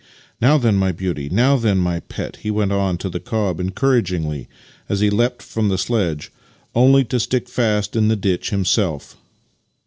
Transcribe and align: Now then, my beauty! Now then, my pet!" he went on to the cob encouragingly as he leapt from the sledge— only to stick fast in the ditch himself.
Now 0.41 0.57
then, 0.57 0.77
my 0.77 0.91
beauty! 0.91 1.29
Now 1.29 1.57
then, 1.57 1.77
my 1.77 1.99
pet!" 1.99 2.37
he 2.41 2.49
went 2.49 2.71
on 2.71 2.97
to 2.97 3.07
the 3.07 3.19
cob 3.19 3.59
encouragingly 3.59 4.47
as 4.89 4.99
he 4.99 5.11
leapt 5.11 5.43
from 5.43 5.69
the 5.69 5.77
sledge— 5.77 6.31
only 6.75 7.03
to 7.05 7.19
stick 7.19 7.47
fast 7.47 7.95
in 7.95 8.07
the 8.07 8.15
ditch 8.15 8.49
himself. 8.49 9.15